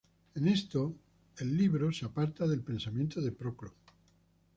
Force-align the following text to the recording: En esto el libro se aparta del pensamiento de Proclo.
En 0.33 0.47
esto 0.47 0.95
el 1.37 1.55
libro 1.55 1.91
se 1.91 2.05
aparta 2.07 2.47
del 2.47 2.63
pensamiento 2.63 3.21
de 3.21 3.31
Proclo. 3.31 3.71